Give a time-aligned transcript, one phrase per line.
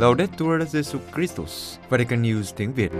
[0.00, 2.90] Laudetur Jesus Christus, Vatican News tiếng Việt.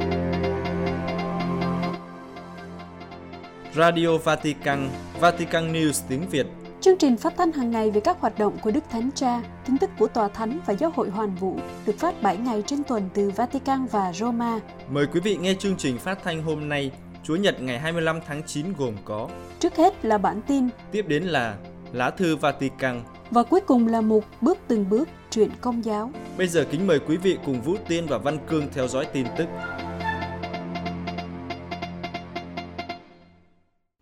[3.75, 4.91] Radio Vatican,
[5.21, 6.47] Vatican News tiếng Việt.
[6.81, 9.79] Chương trình phát thanh hàng ngày về các hoạt động của Đức Thánh Cha, tin
[9.79, 13.09] tức của Tòa Thánh và Giáo hội Hoàn Vũ được phát 7 ngày trên tuần
[13.15, 14.61] từ Vatican và Roma.
[14.91, 16.91] Mời quý vị nghe chương trình phát thanh hôm nay,
[17.25, 19.29] Chúa Nhật ngày 25 tháng 9 gồm có
[19.59, 21.57] Trước hết là bản tin, Tiếp đến là
[21.93, 26.11] Lá thư Vatican và cuối cùng là mục Bước từng bước truyện công giáo.
[26.39, 29.27] Bây giờ kính mời quý vị cùng Vũ Tiên và Văn Cương theo dõi tin
[29.39, 29.47] tức.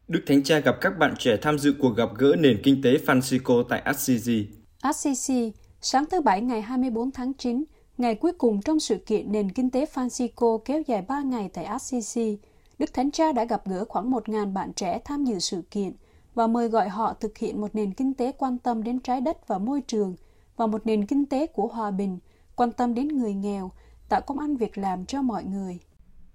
[0.08, 2.90] Đức Thánh Cha gặp các bạn trẻ tham dự cuộc gặp gỡ nền kinh tế
[3.06, 4.46] Francisco tại Assisi.
[4.80, 7.64] Assisi, sáng thứ Bảy ngày 24 tháng 9,
[7.98, 11.64] ngày cuối cùng trong sự kiện nền kinh tế Francisco kéo dài 3 ngày tại
[11.64, 12.38] Assisi,
[12.78, 15.92] Đức Thánh Cha đã gặp gỡ khoảng 1.000 bạn trẻ tham dự sự kiện
[16.34, 19.48] và mời gọi họ thực hiện một nền kinh tế quan tâm đến trái đất
[19.48, 20.16] và môi trường
[20.58, 22.18] và một nền kinh tế của hòa bình,
[22.56, 23.72] quan tâm đến người nghèo,
[24.08, 25.78] tạo công ăn việc làm cho mọi người.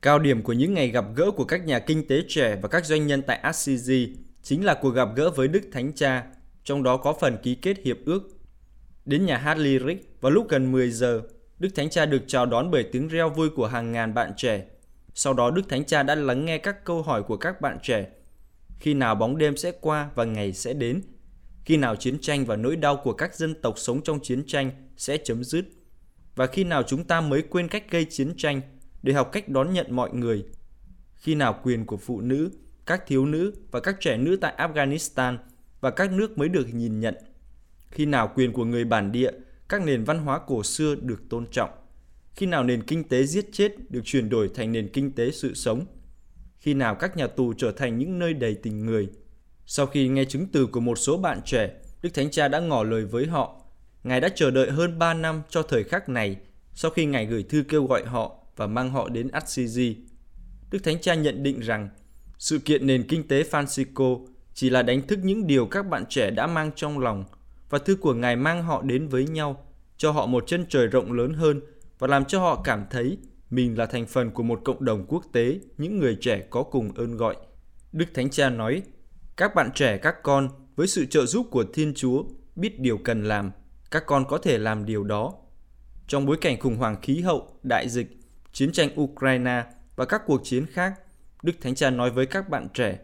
[0.02, 2.86] Cao điểm của những ngày gặp gỡ của các nhà kinh tế trẻ và các
[2.86, 6.25] doanh nhân tại Assisi chính là cuộc gặp gỡ với Đức Thánh Cha,
[6.64, 8.38] trong đó có phần ký kết hiệp ước.
[9.06, 11.22] Đến nhà hát Lyric vào lúc gần 10 giờ,
[11.59, 14.66] Đức Thánh Cha được chào đón bởi tiếng reo vui của hàng ngàn bạn trẻ.
[15.14, 18.08] Sau đó Đức Thánh Cha đã lắng nghe các câu hỏi của các bạn trẻ.
[18.80, 21.02] Khi nào bóng đêm sẽ qua và ngày sẽ đến?
[21.66, 24.72] Khi nào chiến tranh và nỗi đau của các dân tộc sống trong chiến tranh
[24.97, 25.66] sẽ chấm dứt?
[26.36, 28.61] Và khi nào chúng ta mới quên cách gây chiến tranh
[29.03, 30.45] để học cách đón nhận mọi người?
[31.16, 32.52] Khi nào quyền của phụ nữ,
[32.86, 35.38] các thiếu nữ và các trẻ nữ tại Afghanistan
[35.81, 37.16] và các nước mới được nhìn nhận?
[37.92, 39.31] Khi nào quyền của người bản địa,
[39.70, 41.70] các nền văn hóa cổ xưa được tôn trọng?
[42.36, 45.53] Khi nào nền kinh tế giết chết được chuyển đổi thành nền kinh tế sự
[45.53, 45.86] sống?
[46.59, 49.09] Khi nào các nhà tù trở thành những nơi đầy tình người?
[49.66, 52.83] Sau khi nghe chứng từ của một số bạn trẻ, Đức Thánh Cha đã ngỏ
[52.83, 53.61] lời với họ.
[54.03, 56.38] Ngài đã chờ đợi hơn 3 năm cho thời khắc này
[56.73, 59.95] sau khi Ngài gửi thư kêu gọi họ và mang họ đến Assisi.
[60.71, 61.89] Đức Thánh Cha nhận định rằng
[62.38, 66.32] sự kiện nền kinh tế Francisco chỉ là đánh thức những điều các bạn trẻ
[66.32, 67.23] đã mang trong lòng
[67.70, 69.65] và thư của Ngài mang họ đến với nhau,
[69.98, 71.61] cho họ một chân trời rộng lớn hơn
[71.99, 73.17] và làm cho họ cảm thấy
[73.49, 76.92] mình là thành phần của một cộng đồng quốc tế, những người trẻ có cùng
[76.95, 77.36] ơn gọi.
[77.92, 78.82] Đức Thánh Cha nói,
[79.38, 82.23] các bạn trẻ các con với sự trợ giúp của Thiên Chúa
[82.55, 83.52] biết điều cần làm,
[83.92, 85.33] các con có thể làm điều đó.
[86.08, 88.17] Trong bối cảnh khủng hoảng khí hậu, đại dịch,
[88.52, 89.64] chiến tranh Ukraine
[89.95, 90.94] và các cuộc chiến khác,
[91.44, 92.99] Đức Thánh Cha nói với các bạn trẻ,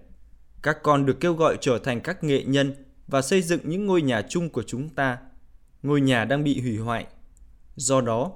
[0.64, 2.74] các con được kêu gọi trở thành các nghệ nhân
[3.08, 5.18] và xây dựng những ngôi nhà chung của chúng ta.
[5.84, 7.06] Ngôi nhà đang bị hủy hoại.
[7.76, 8.32] Do đó,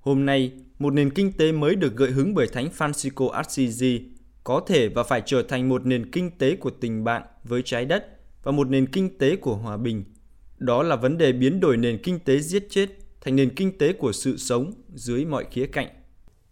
[0.00, 4.13] hôm nay, một nền kinh tế mới được gợi hứng bởi Thánh Francisco Assisi
[4.44, 7.84] có thể và phải trở thành một nền kinh tế của tình bạn với trái
[7.84, 8.06] đất
[8.42, 10.04] và một nền kinh tế của hòa bình.
[10.58, 12.86] Đó là vấn đề biến đổi nền kinh tế giết chết
[13.20, 15.88] thành nền kinh tế của sự sống dưới mọi khía cạnh.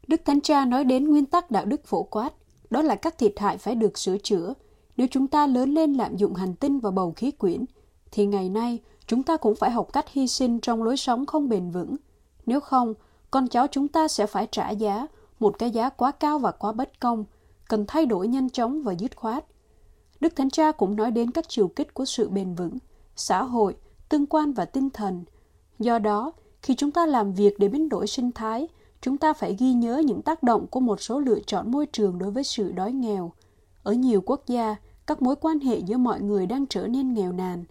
[0.07, 2.31] Đức Thánh Cha nói đến nguyên tắc đạo đức phổ quát,
[2.71, 4.55] đó là các thiệt hại phải được sửa chữa.
[4.97, 7.65] Nếu chúng ta lớn lên lạm dụng hành tinh và bầu khí quyển,
[8.13, 11.49] thì ngày nay chúng ta cũng phải học cách hy sinh trong lối sống không
[11.49, 11.97] bền vững.
[12.47, 12.95] Nếu không,
[13.31, 15.07] con cháu chúng ta sẽ phải trả giá,
[15.41, 17.25] một cái giá quá cao và quá bất công,
[17.73, 19.45] cần thay đổi nhanh chóng và dứt khoát.
[20.21, 22.79] Đức Thánh Cha cũng nói đến các chiều kích của sự bền vững,
[23.17, 23.77] xã hội,
[24.09, 25.25] tương quan và tinh thần.
[25.79, 28.69] Do đó, khi chúng ta làm việc để biến đổi sinh thái,
[29.01, 32.19] chúng ta phải ghi nhớ những tác động của một số lựa chọn môi trường
[32.19, 33.33] đối với sự đói nghèo.
[33.83, 37.33] Ở nhiều quốc gia, các mối quan hệ giữa mọi người đang trở nên nghèo
[37.33, 37.65] nàn.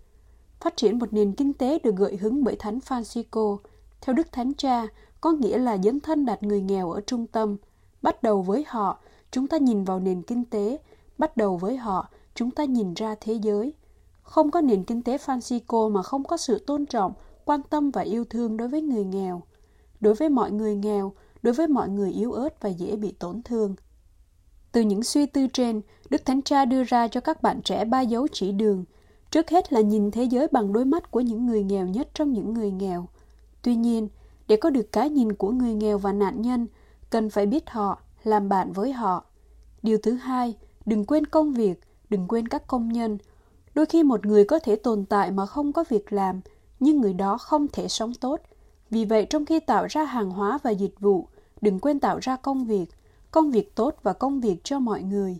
[0.59, 3.57] Phát triển một nền kinh tế được gợi hứng bởi Thánh Francisco,
[4.01, 4.87] theo Đức Thánh Cha,
[5.21, 7.57] có nghĩa là dấn thân đặt người nghèo ở trung tâm.
[8.01, 8.99] Bắt đầu với họ,
[9.31, 10.77] chúng ta nhìn vào nền kinh tế,
[11.17, 13.73] bắt đầu với họ, chúng ta nhìn ra thế giới.
[14.21, 17.13] Không có nền kinh tế Francisco mà không có sự tôn trọng,
[17.45, 19.41] quan tâm và yêu thương đối với người nghèo.
[19.99, 23.41] Đối với mọi người nghèo, đối với mọi người yếu ớt và dễ bị tổn
[23.43, 23.75] thương.
[24.71, 28.01] Từ những suy tư trên, Đức Thánh Cha đưa ra cho các bạn trẻ ba
[28.01, 28.85] dấu chỉ đường.
[29.31, 32.33] Trước hết là nhìn thế giới bằng đôi mắt của những người nghèo nhất trong
[32.33, 33.07] những người nghèo.
[33.61, 34.07] Tuy nhiên,
[34.47, 36.67] để có được cái nhìn của người nghèo và nạn nhân,
[37.09, 39.25] cần phải biết họ, làm bạn với họ.
[39.83, 43.17] Điều thứ hai, đừng quên công việc, đừng quên các công nhân.
[43.73, 46.41] Đôi khi một người có thể tồn tại mà không có việc làm,
[46.79, 48.41] nhưng người đó không thể sống tốt.
[48.89, 51.27] Vì vậy trong khi tạo ra hàng hóa và dịch vụ,
[51.61, 52.85] đừng quên tạo ra công việc,
[53.31, 55.37] công việc tốt và công việc cho mọi người.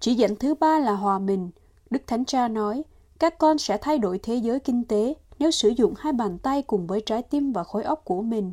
[0.00, 1.50] Chỉ dẫn thứ ba là hòa mình.
[1.90, 2.82] Đức Thánh Cha nói,
[3.18, 6.62] các con sẽ thay đổi thế giới kinh tế nếu sử dụng hai bàn tay
[6.62, 8.52] cùng với trái tim và khối óc của mình.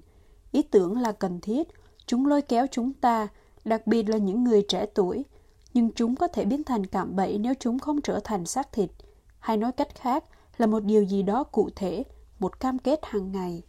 [0.52, 1.68] Ý tưởng là cần thiết,
[2.06, 3.28] chúng lôi kéo chúng ta,
[3.66, 5.26] đặc biệt là những người trẻ tuổi,
[5.74, 8.90] nhưng chúng có thể biến thành cạm bẫy nếu chúng không trở thành xác thịt,
[9.40, 10.24] hay nói cách khác
[10.58, 12.04] là một điều gì đó cụ thể,
[12.40, 13.64] một cam kết hàng ngày.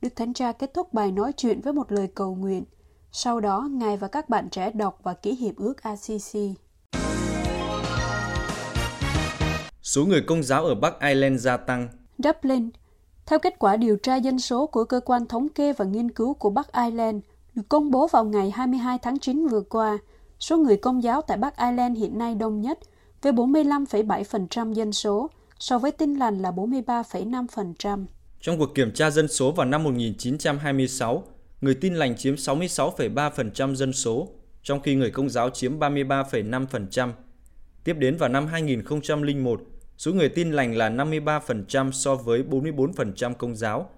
[0.00, 2.64] Đức Thánh Cha kết thúc bài nói chuyện với một lời cầu nguyện.
[3.12, 6.40] Sau đó, Ngài và các bạn trẻ đọc và ký hiệp ước ACC.
[9.82, 11.88] Số người công giáo ở Bắc Ireland gia tăng.
[12.18, 12.70] Dublin
[13.26, 16.34] Theo kết quả điều tra dân số của Cơ quan Thống kê và Nghiên cứu
[16.34, 17.22] của Bắc Ireland,
[17.56, 19.98] được công bố vào ngày 22 tháng 9 vừa qua,
[20.38, 22.78] số người công giáo tại Bắc Ireland hiện nay đông nhất,
[23.22, 28.04] với 45,7% dân số, so với tin lành là 43,5%.
[28.40, 31.22] Trong cuộc kiểm tra dân số vào năm 1926,
[31.60, 34.28] người tin lành chiếm 66,3% dân số,
[34.62, 37.10] trong khi người công giáo chiếm 33,5%.
[37.84, 39.60] Tiếp đến vào năm 2001,
[39.98, 43.90] số người tin lành là 53% so với 44% công giáo.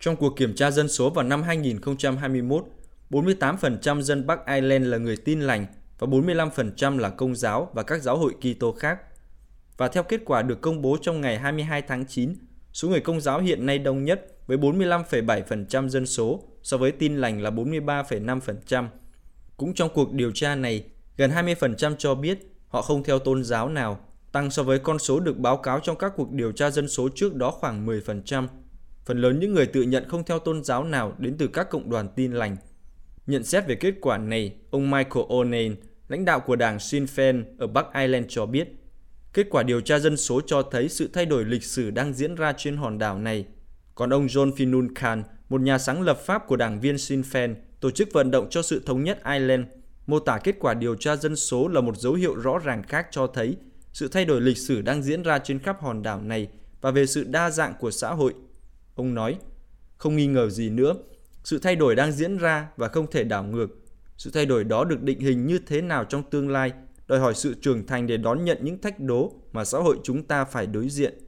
[0.00, 2.64] Trong cuộc kiểm tra dân số vào năm 2021,
[3.10, 5.66] 48% dân Bắc Ireland là người tin lành
[5.98, 8.98] và 45% là công giáo và các giáo hội Kitô khác.
[9.76, 12.34] Và theo kết quả được công bố trong ngày 22 tháng 9,
[12.72, 17.16] số người công giáo hiện nay đông nhất với 45,7% dân số so với tin
[17.16, 18.88] lành là 43,5%.
[19.56, 20.84] Cũng trong cuộc điều tra này,
[21.16, 22.38] gần 20% cho biết
[22.68, 24.00] họ không theo tôn giáo nào,
[24.32, 27.08] tăng so với con số được báo cáo trong các cuộc điều tra dân số
[27.14, 28.46] trước đó khoảng 10%.
[29.04, 31.90] Phần lớn những người tự nhận không theo tôn giáo nào đến từ các cộng
[31.90, 32.56] đoàn tin lành.
[33.28, 35.74] Nhận xét về kết quả này, ông Michael O'Neill,
[36.08, 38.68] lãnh đạo của đảng Sinn Féin ở Bắc Ireland cho biết,
[39.32, 42.34] kết quả điều tra dân số cho thấy sự thay đổi lịch sử đang diễn
[42.34, 43.46] ra trên hòn đảo này.
[43.94, 47.54] Còn ông John Finnun Khan, một nhà sáng lập pháp của đảng viên Sinn Féin,
[47.80, 49.64] tổ chức vận động cho sự thống nhất Ireland,
[50.06, 53.06] mô tả kết quả điều tra dân số là một dấu hiệu rõ ràng khác
[53.10, 53.56] cho thấy
[53.92, 56.48] sự thay đổi lịch sử đang diễn ra trên khắp hòn đảo này
[56.80, 58.34] và về sự đa dạng của xã hội.
[58.94, 59.36] Ông nói,
[59.96, 60.94] không nghi ngờ gì nữa,
[61.48, 63.66] sự thay đổi đang diễn ra và không thể đảo ngược.
[64.16, 66.72] Sự thay đổi đó được định hình như thế nào trong tương lai,
[67.06, 70.22] đòi hỏi sự trưởng thành để đón nhận những thách đố mà xã hội chúng
[70.22, 71.18] ta phải đối diện.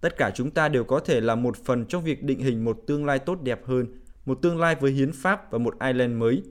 [0.00, 2.78] Tất cả chúng ta đều có thể là một phần trong việc định hình một
[2.86, 3.86] tương lai tốt đẹp hơn,
[4.24, 6.42] một tương lai với hiến pháp và một Ireland mới.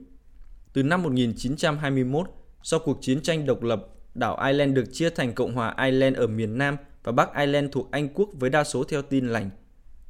[0.72, 2.26] Từ năm 1921,
[2.62, 6.26] sau cuộc chiến tranh độc lập, đảo Ireland được chia thành Cộng hòa Ireland ở
[6.26, 9.50] miền Nam và Bắc Ireland thuộc Anh quốc với đa số theo tin lành.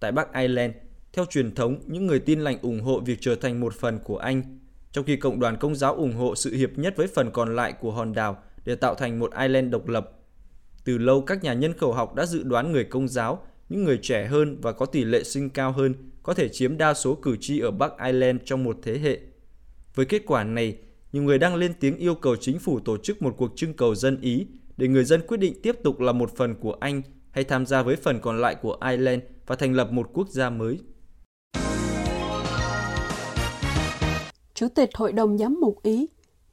[0.00, 0.72] Tại Bắc Ireland,
[1.18, 4.16] theo truyền thống, những người tin lành ủng hộ việc trở thành một phần của
[4.16, 4.58] Anh,
[4.92, 7.72] trong khi cộng đoàn công giáo ủng hộ sự hiệp nhất với phần còn lại
[7.72, 10.10] của hòn đảo để tạo thành một Ireland độc lập.
[10.84, 13.98] Từ lâu các nhà nhân khẩu học đã dự đoán người công giáo, những người
[14.02, 17.36] trẻ hơn và có tỷ lệ sinh cao hơn có thể chiếm đa số cử
[17.40, 19.18] tri ở Bắc Ireland trong một thế hệ.
[19.94, 20.76] Với kết quả này,
[21.12, 23.94] nhiều người đang lên tiếng yêu cầu chính phủ tổ chức một cuộc trưng cầu
[23.94, 27.44] dân Ý để người dân quyết định tiếp tục là một phần của Anh hay
[27.44, 30.78] tham gia với phần còn lại của Ireland và thành lập một quốc gia mới.
[34.58, 36.06] Chủ tịch Hội đồng Giám mục Ý,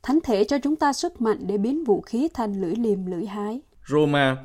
[0.04, 3.26] Thánh thể cho chúng ta sức mạnh để biến vũ khí thành lưỡi liềm lưỡi
[3.26, 3.62] hái.
[3.88, 4.38] Roma,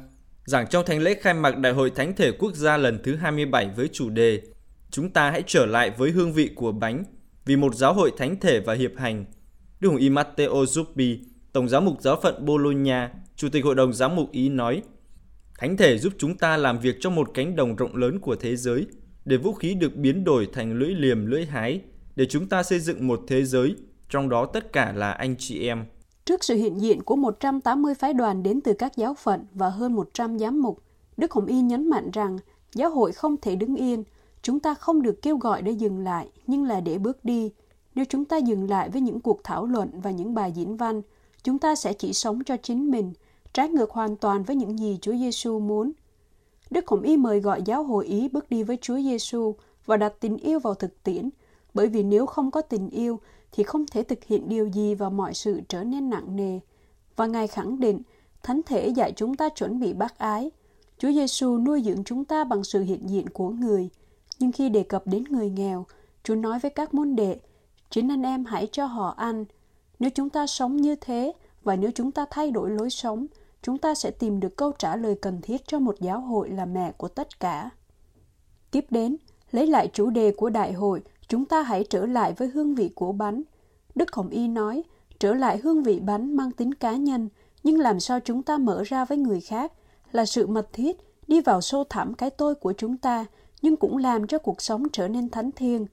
[0.44, 3.70] giảng trong thánh lễ khai mạc Đại hội Thánh thể Quốc gia lần thứ 27
[3.76, 4.42] với chủ đề
[4.90, 7.04] Chúng ta hãy trở lại với hương vị của bánh
[7.44, 9.24] vì một giáo hội thánh thể và hiệp hành.
[9.80, 11.16] Đức Hồng Y Matteo Zuppi,
[11.52, 14.82] Tổng giám mục giáo phận Bologna, Chủ tịch Hội đồng giám mục Ý nói
[15.58, 18.56] Thánh thể giúp chúng ta làm việc trong một cánh đồng rộng lớn của thế
[18.56, 18.86] giới
[19.24, 21.80] để vũ khí được biến đổi thành lưỡi liềm lưỡi hái
[22.16, 23.76] để chúng ta xây dựng một thế giới,
[24.08, 25.84] trong đó tất cả là anh chị em.
[26.24, 29.92] Trước sự hiện diện của 180 phái đoàn đến từ các giáo phận và hơn
[29.92, 30.82] 100 giám mục,
[31.16, 32.38] Đức Hồng Y nhấn mạnh rằng
[32.74, 34.04] giáo hội không thể đứng yên,
[34.42, 37.50] chúng ta không được kêu gọi để dừng lại, nhưng là để bước đi.
[37.94, 41.02] Nếu chúng ta dừng lại với những cuộc thảo luận và những bài diễn văn,
[41.42, 43.12] chúng ta sẽ chỉ sống cho chính mình,
[43.52, 45.92] trái ngược hoàn toàn với những gì Chúa Giêsu muốn.
[46.70, 49.54] Đức Hồng Y mời gọi giáo hội Ý bước đi với Chúa Giêsu
[49.86, 51.30] và đặt tình yêu vào thực tiễn,
[51.74, 53.20] bởi vì nếu không có tình yêu
[53.52, 56.60] thì không thể thực hiện điều gì và mọi sự trở nên nặng nề.
[57.16, 58.02] Và Ngài khẳng định,
[58.42, 60.50] Thánh thể dạy chúng ta chuẩn bị bác ái.
[60.98, 63.88] Chúa Giêsu nuôi dưỡng chúng ta bằng sự hiện diện của người.
[64.38, 65.86] Nhưng khi đề cập đến người nghèo,
[66.22, 67.40] Chúa nói với các môn đệ,
[67.90, 69.44] chính anh em hãy cho họ ăn.
[69.98, 73.26] Nếu chúng ta sống như thế, và nếu chúng ta thay đổi lối sống,
[73.62, 76.64] chúng ta sẽ tìm được câu trả lời cần thiết cho một giáo hội là
[76.64, 77.70] mẹ của tất cả.
[78.70, 79.16] Tiếp đến,
[79.52, 82.90] lấy lại chủ đề của đại hội chúng ta hãy trở lại với hương vị
[82.94, 83.42] của bánh.
[83.94, 84.82] Đức Hồng Y nói,
[85.18, 87.28] trở lại hương vị bánh mang tính cá nhân,
[87.62, 89.72] nhưng làm sao chúng ta mở ra với người khác
[90.12, 90.96] là sự mật thiết,
[91.26, 93.26] đi vào sâu thẳm cái tôi của chúng ta,
[93.62, 95.86] nhưng cũng làm cho cuộc sống trở nên thánh thiêng.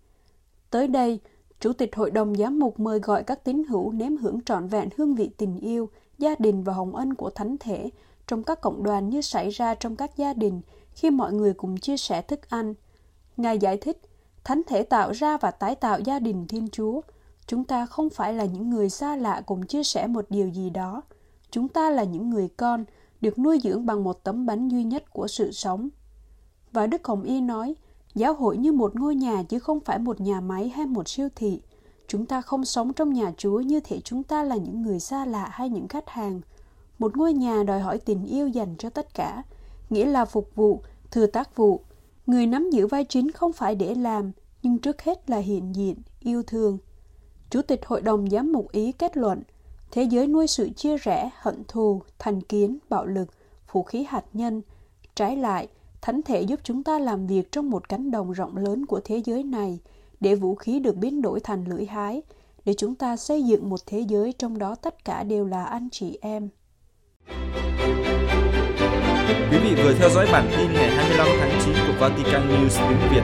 [0.69, 1.19] Tới đây,
[1.59, 4.89] Chủ tịch Hội đồng Giám mục mời gọi các tín hữu nếm hưởng trọn vẹn
[4.97, 7.89] hương vị tình yêu, gia đình và hồng ân của thánh thể
[8.27, 10.61] trong các cộng đoàn như xảy ra trong các gia đình
[10.93, 12.73] khi mọi người cùng chia sẻ thức ăn.
[13.37, 14.01] Ngài giải thích,
[14.47, 17.01] Thánh thể tạo ra và tái tạo gia đình Thiên Chúa.
[17.47, 20.69] Chúng ta không phải là những người xa lạ cùng chia sẻ một điều gì
[20.69, 21.01] đó.
[21.51, 22.85] Chúng ta là những người con,
[23.21, 25.89] được nuôi dưỡng bằng một tấm bánh duy nhất của sự sống.
[26.71, 27.75] Và Đức Hồng Y nói,
[28.15, 31.29] Giáo hội như một ngôi nhà chứ không phải một nhà máy hay một siêu
[31.35, 31.61] thị.
[32.07, 35.25] Chúng ta không sống trong nhà Chúa như thể chúng ta là những người xa
[35.25, 36.41] lạ hay những khách hàng.
[36.99, 39.43] Một ngôi nhà đòi hỏi tình yêu dành cho tất cả,
[39.89, 41.81] nghĩa là phục vụ, thừa tác vụ.
[42.27, 44.31] Người nắm giữ vai chính không phải để làm,
[44.63, 46.77] nhưng trước hết là hiện diện, yêu thương.
[47.49, 49.43] Chủ tịch Hội đồng Giám mục Ý kết luận,
[49.91, 53.27] thế giới nuôi sự chia rẽ, hận thù, thành kiến, bạo lực,
[53.71, 54.61] vũ khí hạt nhân.
[55.15, 55.67] Trái lại,
[56.01, 59.21] thánh thể giúp chúng ta làm việc trong một cánh đồng rộng lớn của thế
[59.25, 59.79] giới này,
[60.19, 62.21] để vũ khí được biến đổi thành lưỡi hái,
[62.65, 65.89] để chúng ta xây dựng một thế giới trong đó tất cả đều là anh
[65.91, 66.49] chị em.
[69.27, 73.09] Quý vị vừa theo dõi bản tin ngày 25 tháng 9 của Vatican News tiếng
[73.11, 73.23] Việt.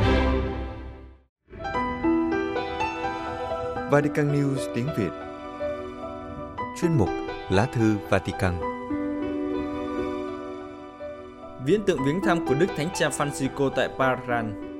[3.91, 5.11] Vatican News tiếng Việt.
[6.81, 7.09] Chuyên mục
[7.49, 8.53] Lá thư Vatican.
[11.65, 14.72] Viễn tượng viếng thăm của Đức Thánh Cha Francisco tại Paran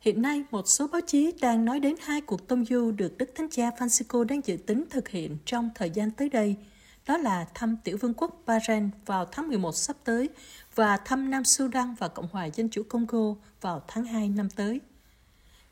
[0.00, 3.30] hiện nay một số báo chí đang nói đến hai cuộc tông du được Đức
[3.34, 6.56] Thánh Cha Francisco đang dự tính thực hiện trong thời gian tới đây.
[7.06, 10.28] Đó là thăm tiểu vương quốc Bahrain vào tháng 11 sắp tới
[10.74, 14.80] và thăm Nam Sudan và Cộng hòa Dân chủ Congo vào tháng 2 năm tới.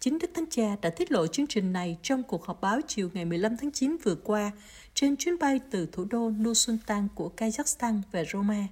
[0.01, 3.11] Chính Đức Thánh Cha đã tiết lộ chương trình này trong cuộc họp báo chiều
[3.15, 4.51] ngày 15 tháng 9 vừa qua
[4.95, 8.65] trên chuyến bay từ thủ đô Nusultan của Kazakhstan về Roma.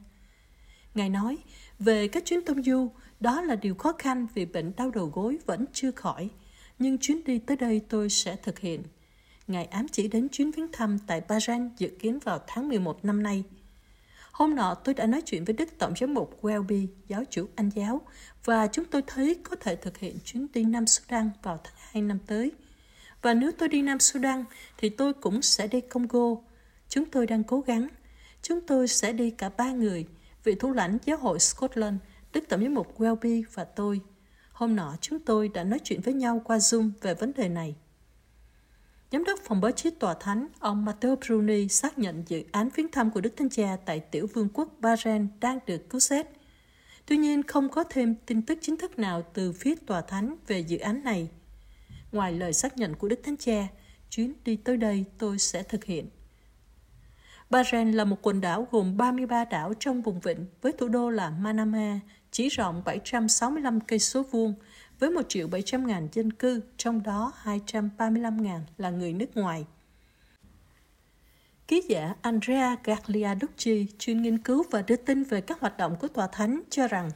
[0.94, 1.36] Ngài nói,
[1.78, 5.38] về các chuyến tông du, đó là điều khó khăn vì bệnh đau đầu gối
[5.46, 6.30] vẫn chưa khỏi,
[6.78, 8.82] nhưng chuyến đi tới đây tôi sẽ thực hiện.
[9.46, 13.22] Ngài ám chỉ đến chuyến viếng thăm tại Bahrain dự kiến vào tháng 11 năm
[13.22, 13.44] nay.
[14.32, 17.70] Hôm nọ tôi đã nói chuyện với Đức Tổng giám mục Welby, giáo chủ Anh
[17.74, 18.00] giáo,
[18.44, 22.02] và chúng tôi thấy có thể thực hiện chuyến đi Nam Sudan vào tháng 2
[22.02, 22.52] năm tới.
[23.22, 24.44] Và nếu tôi đi Nam Sudan
[24.78, 26.36] thì tôi cũng sẽ đi Congo.
[26.88, 27.88] Chúng tôi đang cố gắng.
[28.42, 30.06] Chúng tôi sẽ đi cả ba người,
[30.44, 31.96] vị thủ lãnh giáo hội Scotland,
[32.36, 34.00] Đức Tổng giám mục Welby và tôi.
[34.52, 37.76] Hôm nọ chúng tôi đã nói chuyện với nhau qua Zoom về vấn đề này.
[39.12, 42.90] Giám đốc phòng báo chí tòa thánh, ông Matteo Bruni xác nhận dự án viếng
[42.90, 46.26] thăm của Đức Thánh Cha tại tiểu vương quốc Bahrain đang được cứu xét.
[47.06, 50.60] Tuy nhiên, không có thêm tin tức chính thức nào từ phía tòa thánh về
[50.60, 51.28] dự án này.
[52.12, 53.66] Ngoài lời xác nhận của Đức Thánh Cha,
[54.10, 56.08] chuyến đi tới đây tôi sẽ thực hiện.
[57.50, 61.30] Bahrain là một quần đảo gồm 33 đảo trong vùng vịnh với thủ đô là
[61.30, 62.00] Manama,
[62.36, 64.54] chỉ rộng 765 cây số vuông
[64.98, 69.66] với 1 triệu 700 ngàn dân cư, trong đó 235 ngàn là người nước ngoài.
[71.68, 76.08] Ký giả Andrea Gagliarducci, chuyên nghiên cứu và đưa tin về các hoạt động của
[76.08, 77.10] Tòa Thánh, cho rằng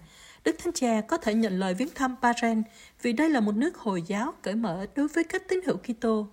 [0.44, 2.62] Đức Thánh Cha có thể nhận lời viếng thăm Bahrain
[3.02, 6.28] vì đây là một nước Hồi giáo cởi mở đối với các tín hữu Kitô.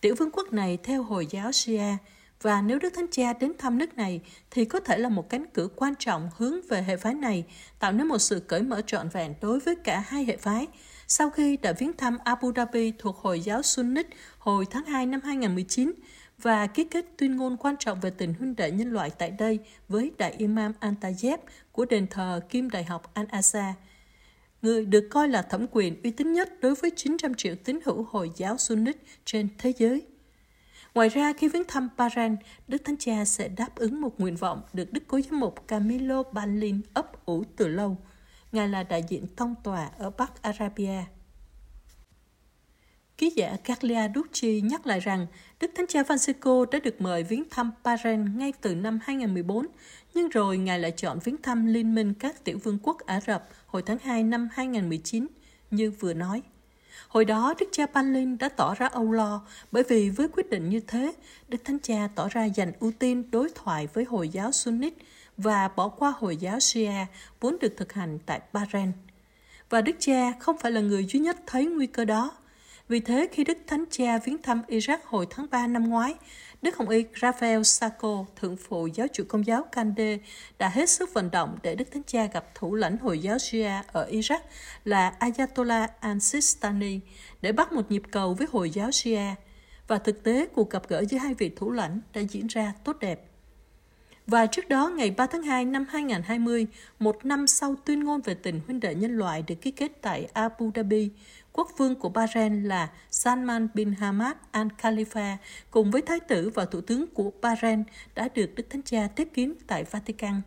[0.00, 1.96] Tiểu vương quốc này theo Hồi giáo Shia
[2.42, 4.20] và nếu Đức Thánh Cha đến thăm nước này
[4.50, 7.44] thì có thể là một cánh cửa quan trọng hướng về hệ phái này,
[7.78, 10.66] tạo nên một sự cởi mở trọn vẹn đối với cả hai hệ phái.
[11.08, 14.06] Sau khi đã viếng thăm Abu Dhabi thuộc Hồi giáo Sunnit
[14.38, 15.92] hồi tháng 2 năm 2019
[16.38, 19.58] và ký kết tuyên ngôn quan trọng về tình huynh đệ nhân loại tại đây
[19.88, 21.40] với Đại Imam Antayeb
[21.72, 23.72] của đền thờ Kim Đại học Al-Asa
[24.62, 28.06] người được coi là thẩm quyền uy tín nhất đối với 900 triệu tín hữu
[28.10, 30.02] Hồi giáo Sunnit trên thế giới.
[30.94, 32.36] Ngoài ra, khi viếng thăm Bahrain,
[32.68, 36.22] Đức Thánh Cha sẽ đáp ứng một nguyện vọng được Đức Cố Giám mục Camilo
[36.22, 37.96] Balin ấp ủ từ lâu.
[38.52, 41.04] Ngài là đại diện tông tòa ở Bắc Arabia.
[43.18, 45.26] Ký giả Carlia Ducci nhắc lại rằng
[45.60, 49.66] Đức Thánh Cha Francisco đã được mời viếng thăm Bahrain ngay từ năm 2014,
[50.14, 53.48] nhưng rồi Ngài lại chọn viếng thăm Liên minh các tiểu vương quốc Ả Rập
[53.66, 55.26] hồi tháng 2 năm 2019,
[55.70, 56.42] như vừa nói.
[57.08, 60.68] Hồi đó, Đức cha Palin đã tỏ ra âu lo bởi vì với quyết định
[60.68, 61.12] như thế,
[61.48, 64.94] Đức Thánh Cha tỏ ra dành ưu tiên đối thoại với Hồi giáo Sunnit
[65.36, 67.06] và bỏ qua Hồi giáo Shia
[67.40, 68.92] vốn được thực hành tại Bahrain.
[69.70, 72.30] Và Đức Cha không phải là người duy nhất thấy nguy cơ đó.
[72.88, 76.14] Vì thế, khi Đức Thánh Cha viếng thăm Iraq hồi tháng 3 năm ngoái,
[76.62, 80.18] Đức Hồng Y Raphael Sacco, thượng phụ giáo chủ công giáo Kande,
[80.58, 83.70] đã hết sức vận động để Đức Thánh Cha gặp thủ lãnh Hồi giáo Shia
[83.92, 84.38] ở Iraq
[84.84, 87.00] là Ayatollah al-Sistani
[87.42, 89.34] để bắt một nhịp cầu với Hồi giáo Shia.
[89.88, 92.96] Và thực tế, cuộc gặp gỡ giữa hai vị thủ lãnh đã diễn ra tốt
[93.00, 93.28] đẹp.
[94.26, 96.66] Và trước đó, ngày 3 tháng 2 năm 2020,
[96.98, 100.28] một năm sau tuyên ngôn về tình huynh đệ nhân loại được ký kết tại
[100.32, 101.10] Abu Dhabi,
[101.52, 105.36] quốc vương của Bahrain là Salman bin Hamad Al Khalifa
[105.70, 107.82] cùng với thái tử và thủ tướng của Bahrain
[108.14, 110.40] đã được Đức Thánh Cha tiếp kiến tại Vatican.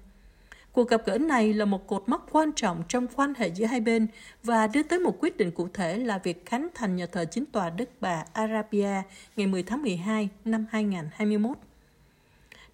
[0.72, 3.82] Cuộc gặp gỡ này là một cột mốc quan trọng trong quan hệ giữa hai
[3.82, 4.08] bên
[4.44, 7.46] và đưa tới một quyết định cụ thể là việc khánh thành nhà thờ chính
[7.46, 9.02] tòa Đức Bà Arabia
[9.36, 11.58] ngày 10 tháng 12 năm 2021.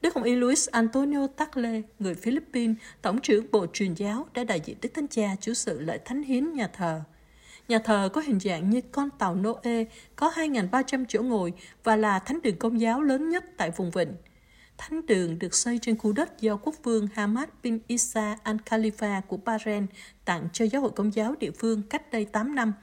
[0.01, 4.61] Đức Hồng Y Luis Antonio Tagle, người Philippines, Tổng trưởng Bộ Truyền giáo, đã đại
[4.65, 7.01] diện Đức Thánh Cha chủ sự lễ thánh hiến nhà thờ.
[7.72, 9.84] Nhà thờ có hình dạng như con tàu Noe,
[10.16, 14.13] có 2.300 chỗ ngồi và là thánh đường công giáo lớn nhất tại vùng vịnh.
[14.78, 19.38] Thánh đường được xây trên khu đất do quốc vương Hamad bin Isa al-Khalifa của
[19.38, 19.88] Bahrain
[20.25, 22.74] tặng cho giáo hội công giáo địa phương cách đây 8 năm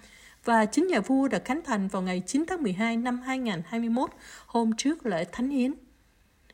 [0.44, 4.10] và chính nhà vua đã khánh thành vào ngày 9 tháng 12 năm 2021,
[4.46, 5.74] hôm trước lễ thánh hiến.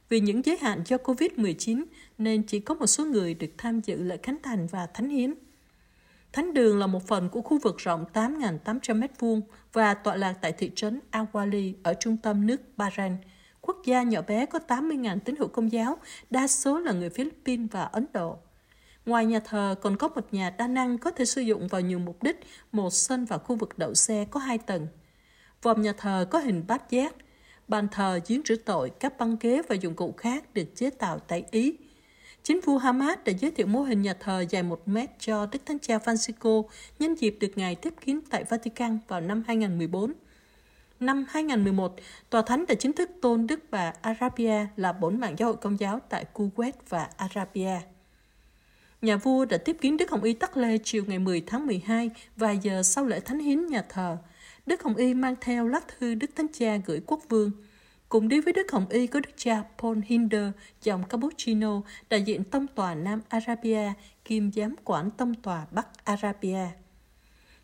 [0.09, 1.85] Vì những giới hạn do Covid-19
[2.19, 5.35] nên chỉ có một số người được tham dự lễ khánh thành và thánh hiến.
[6.35, 9.41] Thánh đường là một phần của khu vực rộng 8.800 m2
[9.73, 13.13] và tọa lạc tại thị trấn Awali ở trung tâm nước Bahrain,
[13.61, 15.99] quốc gia nhỏ bé có 80.000 tín hữu công giáo,
[16.31, 18.39] đa số là người Philippines và Ấn Độ.
[19.07, 21.99] Ngoài nhà thờ còn có một nhà đa năng có thể sử dụng vào nhiều
[21.99, 22.41] mục đích,
[22.73, 24.87] một sân và khu vực đậu xe có hai tầng.
[25.63, 27.15] Vòng nhà thờ có hình bát giác,
[27.69, 31.19] bàn thờ, giếng rửa tội, các băng ghế và dụng cụ khác được chế tạo
[31.19, 31.77] tại Ý.
[32.45, 35.59] Chính phủ Hamas đã giới thiệu mô hình nhà thờ dài 1 mét cho Đức
[35.67, 36.63] Thánh Cha Francisco
[36.99, 40.13] nhân dịp được Ngài tiếp kiến tại Vatican vào năm 2014.
[41.01, 41.97] Năm 2011,
[42.31, 45.81] Tòa Thánh đã chính thức tôn Đức bà Arabia là bốn mạng giáo hội công
[45.81, 47.81] giáo tại Kuwait và Arabia.
[49.03, 52.11] Nhà vua đã tiếp kiến Đức Hồng Y Tắc Lê chiều ngày 10 tháng 12,
[52.37, 54.17] vài giờ sau lễ thánh hiến nhà thờ.
[54.67, 57.51] Đức Hồng Y mang theo lá thư Đức Thánh Cha gửi quốc vương.
[58.15, 60.51] Cùng đi với Đức Hồng Y có Đức cha Paul Hinder,
[60.83, 61.81] dòng Cappuccino,
[62.11, 63.93] đại diện tông tòa Nam Arabia,
[64.25, 66.67] kiêm giám quản tông tòa Bắc Arabia.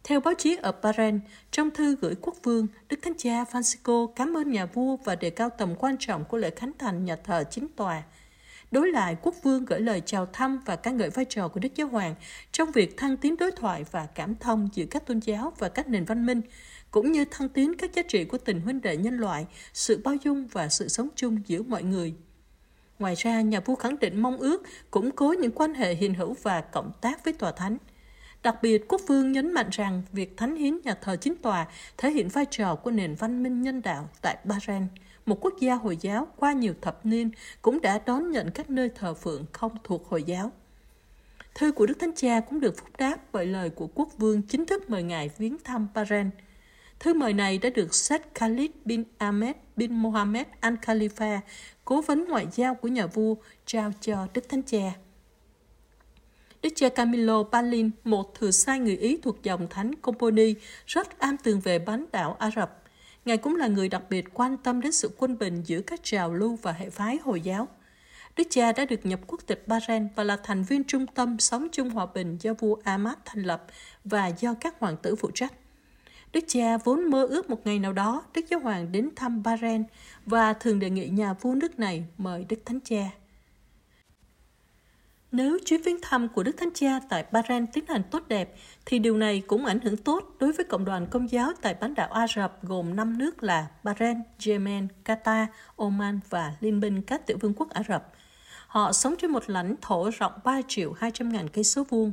[0.05, 4.37] Theo báo chí ở Bahrain, trong thư gửi quốc vương, Đức Thánh Cha Francisco cảm
[4.37, 7.45] ơn nhà vua và đề cao tầm quan trọng của lễ khánh thành nhà thờ
[7.51, 8.03] chính tòa.
[8.71, 11.75] Đối lại, quốc vương gửi lời chào thăm và ca ngợi vai trò của Đức
[11.75, 12.15] Giáo Hoàng
[12.53, 15.89] trong việc thăng tiến đối thoại và cảm thông giữa các tôn giáo và các
[15.89, 16.41] nền văn minh,
[16.91, 20.15] cũng như thăng tiến các giá trị của tình huynh đệ nhân loại, sự bao
[20.25, 22.15] dung và sự sống chung giữa mọi người.
[22.99, 26.37] Ngoài ra, nhà vua khẳng định mong ước củng cố những quan hệ hiền hữu
[26.43, 27.77] và cộng tác với tòa thánh.
[28.43, 32.11] Đặc biệt, quốc vương nhấn mạnh rằng việc thánh hiến nhà thờ chính tòa thể
[32.11, 34.87] hiện vai trò của nền văn minh nhân đạo tại Bahrain,
[35.27, 37.31] một quốc gia Hồi giáo qua nhiều thập niên
[37.63, 40.53] cũng đã đón nhận các nơi thờ phượng không thuộc Hồi giáo.
[41.55, 44.67] Thư của Đức Thánh Cha cũng được phúc đáp bởi lời của quốc vương chính
[44.67, 46.31] thức mời ngài viếng thăm Bahrain.
[47.01, 51.39] Thư mời này đã được Sheikh Khalid bin Ahmed bin Mohammed Al Khalifa,
[51.85, 53.35] cố vấn ngoại giao của nhà vua,
[53.67, 54.93] trao cho Đức Thánh Cha.
[56.63, 60.55] Đức cha Camillo Palin, một thừa sai người Ý thuộc dòng thánh Componi,
[60.87, 62.83] rất am tường về bán đảo Ả Rập.
[63.25, 66.35] Ngài cũng là người đặc biệt quan tâm đến sự quân bình giữa các trào
[66.35, 67.69] lưu và hệ phái Hồi giáo.
[68.37, 71.69] Đức cha đã được nhập quốc tịch Bahrain và là thành viên trung tâm sống
[71.73, 73.67] chung hòa bình do vua Ahmad thành lập
[74.05, 75.53] và do các hoàng tử phụ trách.
[76.33, 79.85] Đức cha vốn mơ ước một ngày nào đó Đức Giáo Hoàng đến thăm Bahrain
[80.27, 83.11] và thường đề nghị nhà vua nước này mời Đức Thánh Cha.
[85.33, 88.55] Nếu chuyến viếng thăm của Đức Thánh Cha tại Bahrain tiến hành tốt đẹp,
[88.87, 91.95] thì điều này cũng ảnh hưởng tốt đối với cộng đoàn công giáo tại bán
[91.95, 94.17] đảo Ả Rập gồm 5 nước là Bahrain,
[94.47, 98.13] Yemen, Qatar, Oman và Liên minh các tiểu vương quốc Ả Rập.
[98.67, 102.13] Họ sống trên một lãnh thổ rộng 3 triệu 200 ngàn cây số vuông.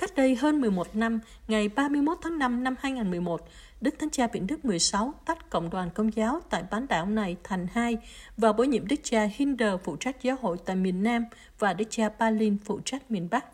[0.00, 3.48] Cách đây hơn 11 năm, ngày 31 tháng 5 năm 2011,
[3.80, 7.36] Đức Thánh Cha Biển Đức 16 tách cộng đoàn công giáo tại bán đảo này
[7.44, 7.98] thành hai
[8.36, 11.24] và bổ nhiệm Đức cha Hinder phụ trách giáo hội tại miền Nam
[11.58, 13.44] và Đức cha Palin phụ trách miền Bắc.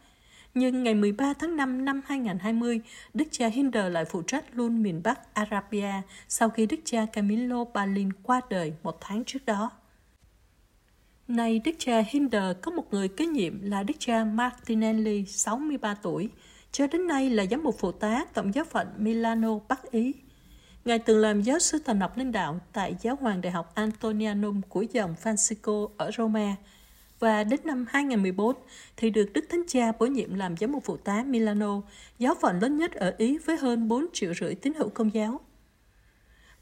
[0.54, 2.80] Nhưng ngày 13 tháng 5 năm 2020,
[3.14, 5.92] Đức cha Hinder lại phụ trách luôn miền Bắc Arabia
[6.28, 9.70] sau khi Đức cha Camillo Palin qua đời một tháng trước đó.
[11.28, 16.30] Nay Đức cha Hinder có một người kế nhiệm là Đức cha Martinelli, 63 tuổi,
[16.72, 20.12] cho đến nay là giám mục phụ tá Tổng giáo phận Milano, Bắc Ý.
[20.84, 24.60] Ngài từng làm giáo sư thần học linh đạo tại Giáo hoàng Đại học Antonianum
[24.68, 26.56] của dòng Francisco ở Roma
[27.18, 28.56] và đến năm 2014
[28.96, 31.82] thì được Đức Thánh Cha bổ nhiệm làm giám mục phụ tá Milano,
[32.18, 35.40] giáo phận lớn nhất ở Ý với hơn 4 triệu rưỡi tín hữu công giáo.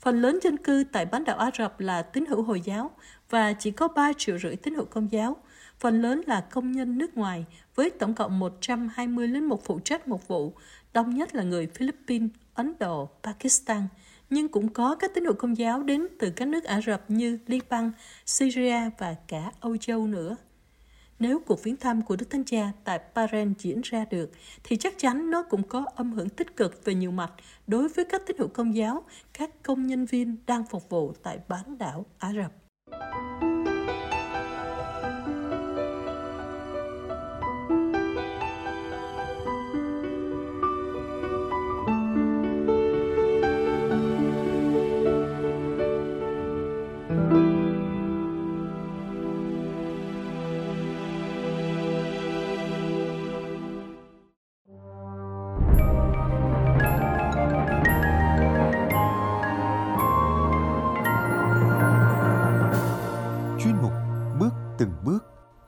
[0.01, 2.91] Phần lớn dân cư tại bán đảo Ả Rập là tín hữu Hồi giáo
[3.35, 5.37] và chỉ có 3 triệu rưỡi tín hữu công giáo.
[5.81, 7.45] Phần lớn là công nhân nước ngoài
[7.75, 10.53] với tổng cộng 120 linh mục phụ trách một vụ,
[10.93, 13.83] đông nhất là người Philippines, Ấn Độ, Pakistan,
[14.31, 17.39] nhưng cũng có các tín hữu công giáo đến từ các nước Ả Rập như
[17.47, 17.93] Liban,
[18.27, 20.37] Syria và cả Âu Châu nữa.
[21.19, 24.31] Nếu cuộc viếng thăm của Đức Thánh Cha tại Bahrain diễn ra được,
[24.65, 27.33] thì chắc chắn nó cũng có âm hưởng tích cực về nhiều mặt
[27.67, 31.39] đối với các tín hữu công giáo, các công nhân viên đang phục vụ tại
[31.49, 32.64] bán đảo Ả Rập.
[33.01, 33.54] thank you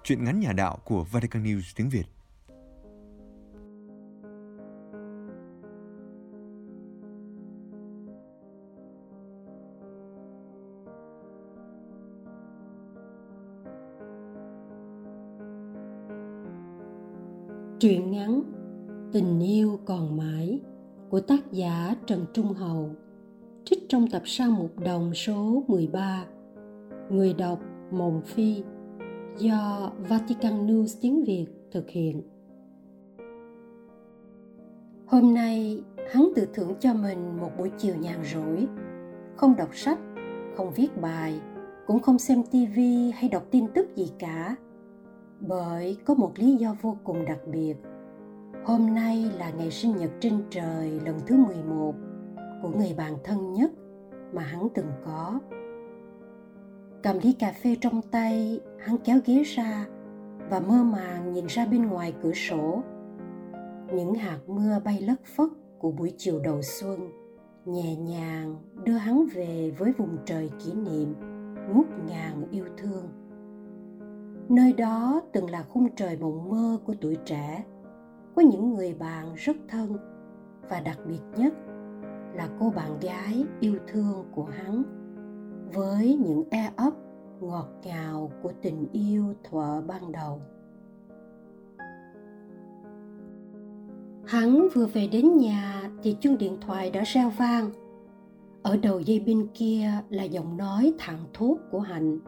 [0.07, 2.05] chuyện ngắn nhà đạo của Vatican News tiếng Việt.
[17.81, 18.42] Truyện ngắn
[19.12, 20.61] Tình yêu còn mãi
[21.11, 22.90] của tác giả Trần Trung Hậu,
[23.64, 26.25] trích trong tập sao mục đồng số 13
[27.11, 28.62] Người đọc Mộng Phi
[29.38, 32.22] do Vatican News tiếng Việt thực hiện.
[35.07, 38.66] Hôm nay, hắn tự thưởng cho mình một buổi chiều nhàn rỗi,
[39.37, 39.99] không đọc sách,
[40.57, 41.40] không viết bài,
[41.87, 44.57] cũng không xem tivi hay đọc tin tức gì cả.
[45.40, 47.75] Bởi có một lý do vô cùng đặc biệt.
[48.64, 51.94] Hôm nay là ngày sinh nhật trên trời lần thứ 11
[52.62, 53.70] của người bạn thân nhất
[54.33, 55.40] mà hắn từng có
[57.03, 59.87] cầm ly cà phê trong tay, hắn kéo ghế ra
[60.51, 62.83] và mơ màng nhìn ra bên ngoài cửa sổ.
[63.93, 67.11] Những hạt mưa bay lất phất của buổi chiều đầu xuân
[67.67, 71.15] nhẹ nhàng đưa hắn về với vùng trời kỷ niệm,
[71.75, 73.09] ngút ngàn yêu thương.
[74.49, 77.65] Nơi đó từng là khung trời mộng mơ của tuổi trẻ
[78.37, 79.97] có những người bạn rất thân
[80.69, 81.55] và đặc biệt nhất
[82.35, 84.83] là cô bạn gái yêu thương của hắn
[85.75, 86.91] với những e ấp
[87.41, 90.41] ngọt ngào của tình yêu thuở ban đầu.
[94.27, 97.71] Hắn vừa về đến nhà thì chuông điện thoại đã reo vang.
[98.63, 102.19] Ở đầu dây bên kia là giọng nói thẳng thốt của hạnh.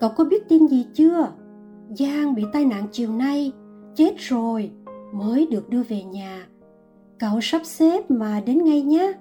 [0.00, 1.32] Cậu có biết tin gì chưa?
[1.90, 3.52] Giang bị tai nạn chiều nay,
[3.94, 4.70] chết rồi,
[5.12, 6.46] mới được đưa về nhà.
[7.18, 9.12] Cậu sắp xếp mà đến ngay nhé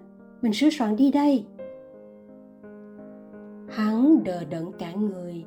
[0.41, 1.45] mình sửa soạn đi đây
[3.75, 5.45] hắn đờ đẫn cả người,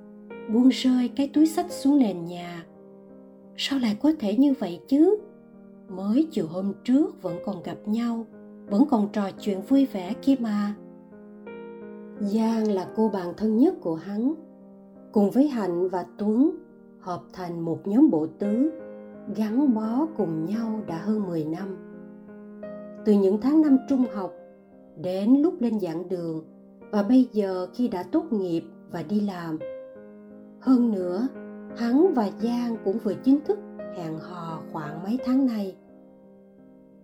[0.52, 2.66] buông rơi cái túi sách xuống nền nhà.
[3.56, 5.18] Sao lại có thể như vậy chứ?
[5.88, 8.26] Mới chiều hôm trước vẫn còn gặp nhau,
[8.66, 10.74] vẫn còn trò chuyện vui vẻ kia mà.
[12.20, 14.34] Giang là cô bạn thân nhất của hắn.
[15.12, 16.50] Cùng với hạnh và tuấn
[17.00, 18.72] hợp thành một nhóm bộ tứ,
[19.36, 21.76] gắn bó cùng nhau đã hơn 10 năm.
[23.04, 24.32] Từ những tháng năm trung học
[25.02, 26.44] đến lúc lên giảng đường
[26.96, 29.58] và bây giờ khi đã tốt nghiệp và đi làm,
[30.60, 31.28] hơn nữa,
[31.76, 33.58] hắn và giang cũng vừa chính thức
[33.96, 35.76] hẹn hò khoảng mấy tháng nay.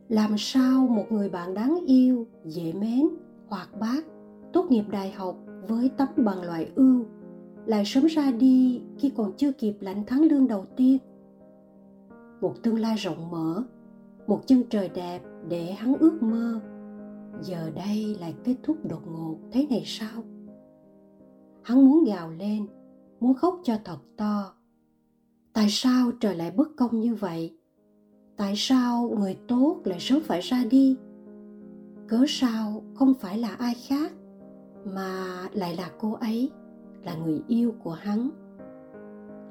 [0.09, 3.09] Làm sao một người bạn đáng yêu, dễ mến,
[3.49, 4.05] hoạt bát,
[4.53, 5.37] tốt nghiệp đại học
[5.69, 7.05] với tấm bằng loại ưu
[7.67, 10.99] lại sớm ra đi khi còn chưa kịp lãnh tháng lương đầu tiên?
[12.41, 13.63] Một tương lai rộng mở,
[14.27, 16.61] một chân trời đẹp để hắn ước mơ
[17.41, 20.23] giờ đây lại kết thúc đột ngột thế này sao?
[21.63, 22.67] Hắn muốn gào lên,
[23.21, 24.55] muốn khóc cho thật to.
[25.53, 27.59] Tại sao trời lại bất công như vậy?
[28.37, 30.97] Tại sao người tốt lại sớm phải ra đi?
[32.09, 34.13] Cớ sao không phải là ai khác,
[34.85, 36.51] mà lại là cô ấy,
[37.05, 38.31] là người yêu của hắn?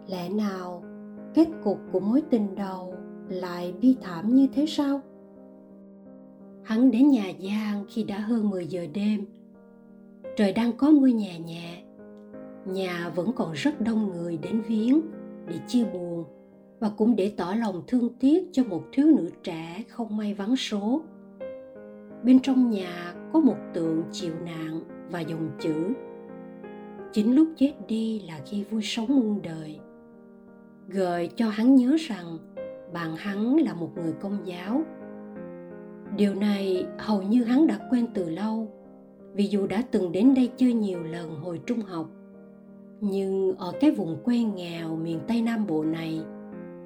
[0.08, 0.84] Lẽ nào
[1.34, 2.94] kết cục của mối tình đầu
[3.30, 5.02] lại bi thảm như thế sao?
[6.64, 9.26] Hắn đến nhà Giang khi đã hơn 10 giờ đêm.
[10.38, 11.84] Trời đang có mưa nhẹ nhẹ.
[12.66, 15.02] Nhà vẫn còn rất đông người đến viếng,
[15.48, 16.24] để chia buồn,
[16.80, 20.56] và cũng để tỏ lòng thương tiếc cho một thiếu nữ trẻ không may vắng
[20.56, 21.02] số.
[22.24, 25.94] Bên trong nhà có một tượng chịu nạn và dòng chữ,
[27.14, 29.80] Chính lúc chết đi là khi vui sống muôn đời.
[30.88, 32.38] Gợi cho hắn nhớ rằng,
[32.94, 34.82] bạn hắn là một người công giáo
[36.18, 38.72] điều này hầu như hắn đã quen từ lâu,
[39.34, 42.10] vì dù đã từng đến đây chơi nhiều lần hồi trung học,
[43.02, 46.22] nhưng ở cái vùng quê nghèo miền tây nam bộ này,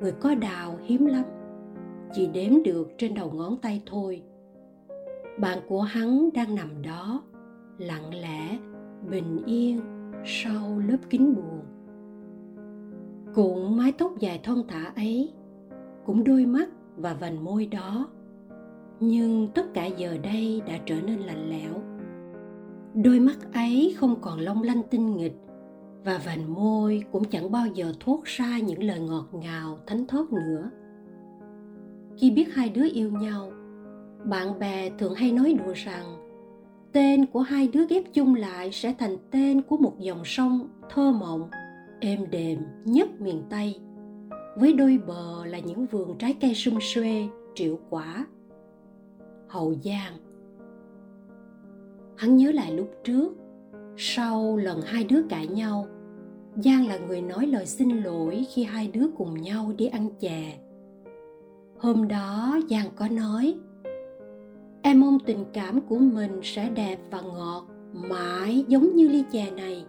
[0.02, 1.24] người có đào hiếm lắm,
[2.14, 4.22] chỉ đếm được trên đầu ngón tay thôi.
[5.40, 7.24] Bạn của hắn đang nằm đó,
[7.78, 8.58] lặng lẽ,
[9.10, 9.80] bình yên
[10.26, 11.62] sau lớp kính buồn.
[13.34, 15.34] Cũng mái tóc dài thon thả ấy,
[16.06, 18.08] cũng đôi mắt và vành môi đó
[19.00, 21.74] nhưng tất cả giờ đây đã trở nên lạnh lẽo.
[23.04, 25.36] Đôi mắt ấy không còn long lanh tinh nghịch,
[26.06, 30.34] và vành môi cũng chẳng bao giờ thốt ra những lời ngọt ngào, thánh thót
[30.34, 30.70] nữa.
[32.18, 33.52] Khi biết hai đứa yêu nhau,
[34.26, 36.06] bạn bè thường hay nói đùa rằng,
[36.92, 41.12] tên của hai đứa ghép chung lại sẽ thành tên của một dòng sông thơ
[41.12, 41.50] mộng,
[42.00, 43.80] êm đềm nhất miền tây,
[44.58, 48.26] với đôi bờ là những vườn trái cây sum xuê, triệu quả
[49.48, 50.14] hậu giang
[52.16, 53.34] hắn nhớ lại lúc trước,
[53.98, 55.88] sau lần hai đứa cãi nhau,
[56.56, 60.60] Giang là người nói lời xin lỗi khi hai đứa cùng nhau đi ăn chè.
[61.78, 63.56] Hôm đó Giang có nói,
[64.82, 69.52] Em mong tình cảm của mình sẽ đẹp và ngọt, mãi giống như ly chè
[69.52, 69.86] này.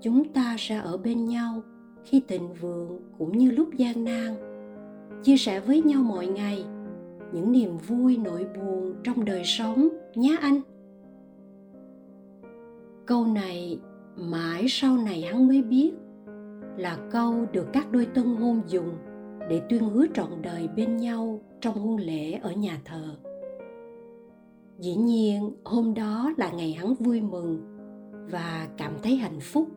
[0.00, 1.62] Chúng ta sẽ ở bên nhau
[2.04, 4.34] khi thịnh vượng cũng như lúc gian nan.
[5.22, 6.64] Chia sẻ với nhau mọi ngày
[7.32, 10.60] những niềm vui nỗi buồn trong đời sống nhé anh.
[13.06, 13.78] Câu này
[14.16, 15.92] mãi sau này hắn mới biết
[16.76, 18.88] là câu được các đôi tân hôn dùng
[19.48, 23.16] để tuyên hứa trọn đời bên nhau trong hôn lễ ở nhà thờ
[24.80, 27.60] dĩ nhiên, hôm đó là ngày hắn vui mừng
[28.30, 29.68] và cảm thấy hạnh phúc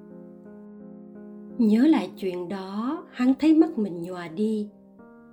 [1.58, 4.70] nhớ lại chuyện đó, hắn thấy mắt mình nhòa đi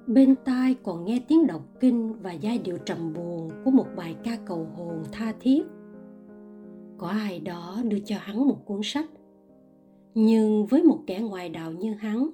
[0.07, 4.17] bên tai còn nghe tiếng đọc kinh và giai điệu trầm buồn của một bài
[4.25, 5.63] ca cầu hồn tha thiết.
[6.99, 9.11] Có ai đó đưa cho hắn một cuốn sách.
[10.15, 12.31] Nhưng với một kẻ ngoài đạo như hắn,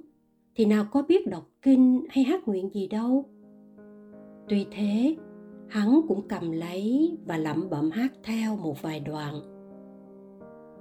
[0.55, 3.25] thì nào có biết đọc kinh hay hát nguyện gì đâu.
[4.49, 5.17] Tuy thế,
[5.69, 9.35] hắn cũng cầm lấy và lẩm bẩm hát theo một vài đoạn.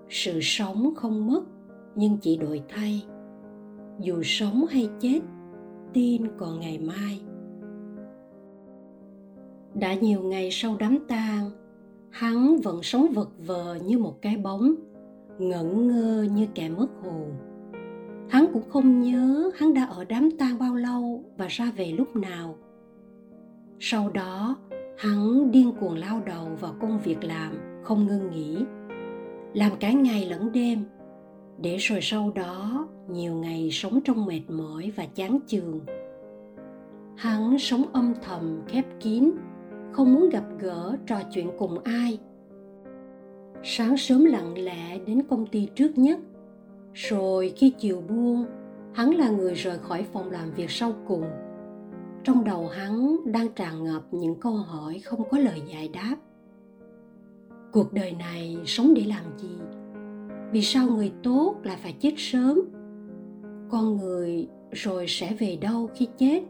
[0.10, 1.44] Sự sống không mất,
[1.96, 3.06] nhưng chỉ đổi thay.
[4.00, 5.20] Dù sống hay chết
[5.96, 7.22] tin còn ngày mai.
[9.74, 11.50] Đã nhiều ngày sau đám tang,
[12.10, 14.76] hắn vẫn sống vật vờ như một cái bóng,
[15.40, 17.34] ngẩn ngơ như kẻ mất hồn.
[18.30, 22.16] Hắn cũng không nhớ hắn đã ở đám tang bao lâu và ra về lúc
[22.16, 22.56] nào.
[23.80, 24.56] Sau đó,
[24.98, 27.54] hắn điên cuồng lao đầu vào công việc làm,
[27.84, 28.58] không ngưng nghỉ,
[29.54, 30.84] làm cả ngày lẫn đêm
[31.58, 35.80] để rồi sau đó, nhiều ngày sống trong mệt mỏi và chán chường.
[37.16, 39.32] Hắn sống âm thầm, khép kín,
[39.92, 42.20] không muốn gặp gỡ, trò chuyện cùng ai.
[43.64, 46.20] Sáng sớm lặng lẽ đến công ty trước nhất.
[46.94, 48.46] Rồi khi chiều buông,
[48.94, 51.24] hắn là người rời khỏi phòng làm việc sau cùng.
[52.24, 56.16] Trong đầu hắn đang tràn ngập những câu hỏi không có lời giải đáp.
[57.72, 59.58] Cuộc đời này sống để làm gì?
[60.56, 62.62] Vì sao người tốt lại phải chết sớm?
[63.70, 66.44] Con người rồi sẽ về đâu khi chết?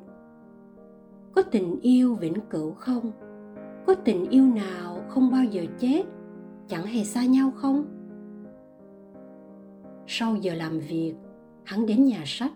[1.35, 3.11] Có tình yêu vĩnh cửu không?
[3.87, 6.03] Có tình yêu nào không bao giờ chết?
[6.67, 7.85] Chẳng hề xa nhau không?
[10.07, 11.13] Sau giờ làm việc,
[11.63, 12.53] hắn đến nhà sách,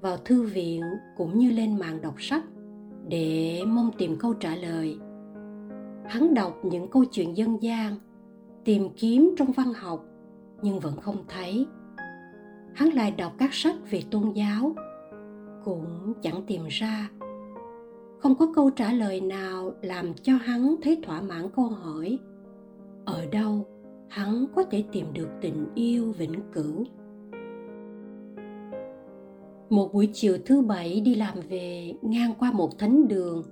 [0.00, 0.82] vào thư viện
[1.16, 2.44] cũng như lên mạng đọc sách
[3.08, 4.98] để mong tìm câu trả lời.
[6.06, 7.94] Hắn đọc những câu chuyện dân gian,
[8.64, 10.06] tìm kiếm trong văn học
[10.64, 11.66] nhưng vẫn không thấy.
[12.74, 14.74] Hắn lại đọc các sách về tôn giáo,
[15.64, 17.10] cũng chẳng tìm ra.
[18.18, 22.18] Không có câu trả lời nào làm cho hắn thấy thỏa mãn câu hỏi.
[23.04, 23.66] Ở đâu
[24.08, 26.84] hắn có thể tìm được tình yêu vĩnh cửu?
[29.70, 33.42] Một buổi chiều thứ bảy đi làm về, ngang qua một thánh đường.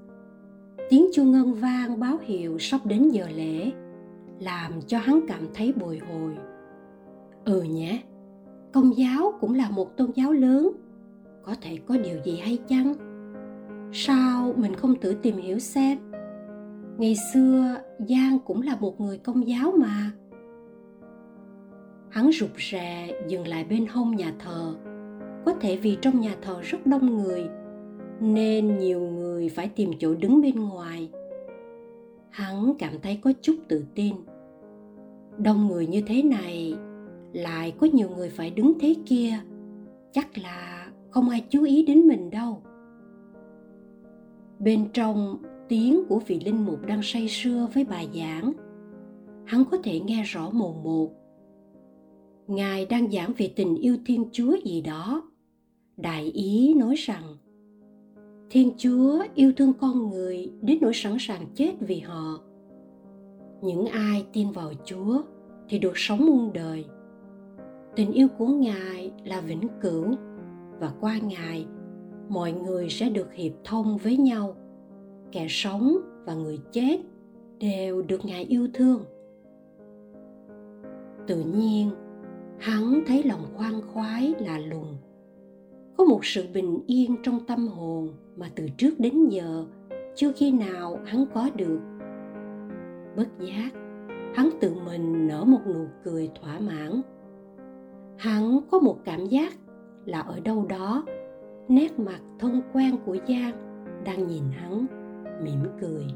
[0.91, 3.73] Tiếng chuông ngân vang báo hiệu sắp đến giờ lễ,
[4.41, 6.37] làm cho hắn cảm thấy bồi hồi
[7.45, 8.03] ừ nhé,
[8.73, 10.73] công giáo cũng là một tôn giáo lớn,
[11.43, 12.95] có thể có điều gì hay chăng?
[13.93, 15.99] Sao mình không tự tìm hiểu xem?
[16.99, 20.11] Ngày xưa, giang cũng là một người công giáo mà.
[22.11, 24.75] Hắn rụt rè, dừng lại bên hông nhà thờ.
[25.45, 27.49] Có thể vì trong nhà thờ rất đông người,
[28.21, 31.11] nên nhiều người phải tìm chỗ đứng bên ngoài.
[32.31, 34.15] Hắn cảm thấy có chút tự tin.
[35.39, 36.75] Đông người như thế này
[37.33, 39.33] lại có nhiều người phải đứng thế kia.
[40.13, 42.63] Chắc là không ai chú ý đến mình đâu.
[44.59, 48.53] Bên trong, tiếng của vị linh mục đang say sưa với bài giảng.
[49.45, 51.11] Hắn có thể nghe rõ mồn một.
[52.47, 55.31] Ngài đang giảng về tình yêu thiên chúa gì đó.
[55.97, 57.37] Đại ý nói rằng,
[58.51, 62.41] thiên chúa yêu thương con người đến nỗi sẵn sàng chết vì họ.
[63.63, 65.23] Những ai tin vào chúa
[65.69, 66.85] thì được sống muôn đời
[67.97, 70.05] tình yêu của ngài là vĩnh cửu
[70.81, 71.67] và qua ngài,
[72.29, 74.57] mọi người sẽ được hiệp thông với nhau.
[75.33, 77.01] Kẻ sống và người chết
[77.61, 79.05] đều được ngài yêu thương.
[81.27, 81.91] Tự nhiên,
[82.59, 84.97] hắn thấy lòng khoan khoái lạ lùng.
[85.97, 89.65] Có một sự bình yên trong tâm hồn mà từ trước đến giờ
[90.15, 91.81] chưa khi nào hắn có được.
[93.17, 93.71] Bất giác,
[94.35, 97.01] hắn tự mình nở một nụ cười thỏa mãn
[98.19, 99.53] hắn có một cảm giác
[100.05, 101.05] là ở đâu đó
[101.69, 103.53] nét mặt thân quen của giang
[104.05, 104.87] đang nhìn hắn
[105.45, 106.07] mỉm cười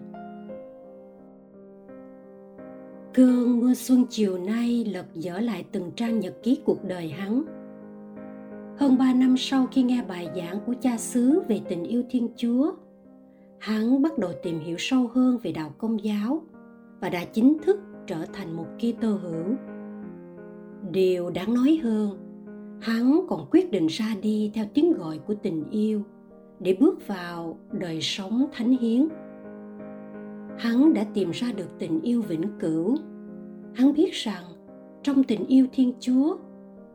[3.15, 7.45] cơn mưa xuân chiều nay lật dở lại từng trang nhật ký cuộc đời hắn
[8.79, 12.29] hơn ba năm sau khi nghe bài giảng của cha xứ về tình yêu Thiên
[12.37, 12.73] Chúa,
[13.59, 16.43] hắn bắt đầu tìm hiểu sâu hơn về đạo công giáo
[17.01, 19.55] và đã chính thức trở thành một Kitô hữu.
[20.91, 22.19] Điều đáng nói hơn,
[22.81, 26.03] hắn còn quyết định ra đi theo tiếng gọi của tình yêu
[26.61, 29.09] để bước vào đời sống thánh hiến.
[30.59, 32.97] Hắn đã tìm ra được tình yêu vĩnh cửu.
[33.75, 34.45] Hắn biết rằng
[35.03, 36.37] trong tình yêu Thiên Chúa,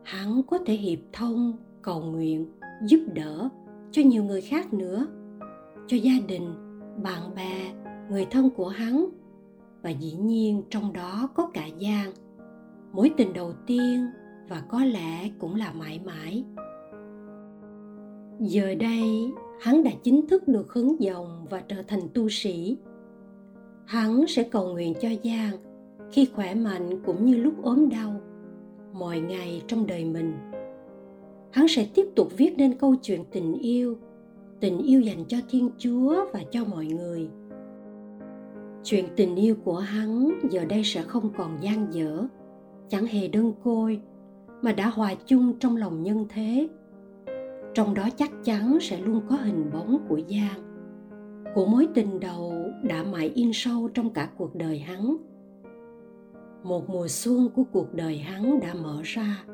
[0.02, 2.46] hắn có thể hiệp thông, cầu nguyện,
[2.86, 3.48] giúp đỡ
[3.90, 5.06] cho nhiều người khác nữa,
[5.86, 6.54] cho gia đình,
[7.02, 7.72] bạn bè,
[8.10, 9.06] người thân của hắn
[9.82, 12.12] và dĩ nhiên trong đó có cả Giang.
[12.92, 14.06] Mối tình đầu tiên
[14.48, 16.44] và có lẽ cũng là mãi mãi.
[18.40, 22.76] Giờ đây, hắn đã chính thức được hứng dòng và trở thành tu sĩ.
[23.84, 25.56] Hắn sẽ cầu nguyện cho Giang
[26.10, 28.20] khi khỏe mạnh cũng như lúc ốm đau,
[28.92, 30.32] mọi ngày trong đời mình.
[31.50, 33.98] Hắn sẽ tiếp tục viết nên câu chuyện tình yêu,
[34.60, 37.28] tình yêu dành cho Thiên Chúa và cho mọi người–
[38.84, 42.26] chuyện tình yêu của hắn giờ đây sẽ không còn gian dở
[42.88, 44.00] chẳng hề đơn côi,
[44.62, 46.68] mà đã hòa chung trong lòng nhân thế.
[47.74, 50.62] Trong đó chắc chắn sẽ luôn có hình bóng của giang.
[51.54, 55.16] Của mối tình đầu đã mãi in sâu trong cả cuộc đời hắn.
[56.62, 59.44] Một mùa xuân của cuộc đời hắn đã mở ra,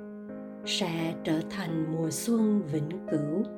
[0.64, 3.58] sẽ trở thành mùa xuân vĩnh cửu.